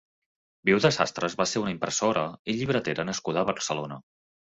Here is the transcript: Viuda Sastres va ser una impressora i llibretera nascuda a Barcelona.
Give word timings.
Viuda 0.69 0.91
Sastres 0.95 1.37
va 1.43 1.47
ser 1.53 1.63
una 1.65 1.75
impressora 1.75 2.25
i 2.55 2.59
llibretera 2.59 3.09
nascuda 3.13 3.45
a 3.47 3.51
Barcelona. 3.55 4.05